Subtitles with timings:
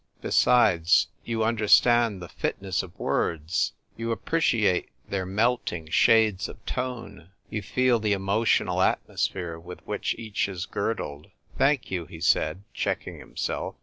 [0.19, 7.29] Besides, you understand the fitness of words; you appreciate their melt ing shades of tcne;
[7.51, 11.27] you feel the emotional atmosphere with which each is girdled.""
[11.59, 13.75] Thank you," he said, checking himself.